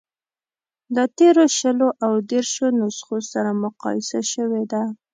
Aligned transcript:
له 0.95 1.03
تېرو 1.17 1.45
شلو 1.57 1.89
او 2.05 2.13
دېرشو 2.29 2.67
نسخو 2.79 3.17
سره 3.31 3.49
مقایسه 3.63 4.19
شوې 4.31 4.63
ده. 4.71 4.83